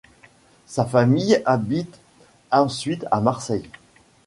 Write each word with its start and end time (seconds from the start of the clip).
Sa 0.65 0.83
famille 0.87 1.43
habite 1.45 1.99
ensuite 2.49 3.05
à 3.11 3.21
Marseille. 3.21 3.69